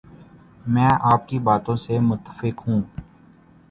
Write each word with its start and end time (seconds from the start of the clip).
میں 0.65 0.87
آپ 1.11 1.27
کی 1.29 1.39
باتوں 1.41 1.75
سے 1.77 1.99
متفق 2.01 2.67
ہوں 2.67 2.81